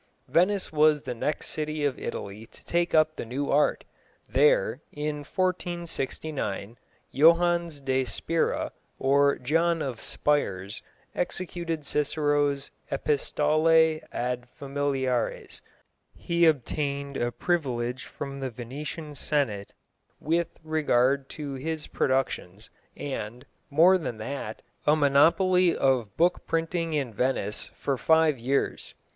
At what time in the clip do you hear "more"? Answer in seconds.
23.69-23.99